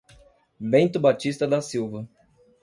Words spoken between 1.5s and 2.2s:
Silva